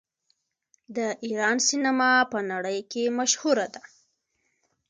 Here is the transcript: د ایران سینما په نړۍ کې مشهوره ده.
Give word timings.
د 0.95 0.97
ایران 1.25 1.57
سینما 1.67 2.11
په 2.31 2.39
نړۍ 2.51 2.79
کې 2.91 3.03
مشهوره 3.17 3.67
ده. 3.73 3.83